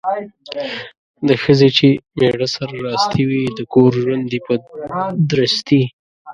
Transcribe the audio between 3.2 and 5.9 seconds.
وي ،د کور ژوند یې په درستي